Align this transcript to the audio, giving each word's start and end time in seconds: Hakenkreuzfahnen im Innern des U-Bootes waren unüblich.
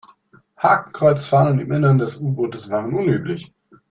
Hakenkreuzfahnen 0.57 1.59
im 1.59 1.71
Innern 1.71 1.99
des 1.99 2.17
U-Bootes 2.19 2.71
waren 2.71 2.95
unüblich. 2.95 3.53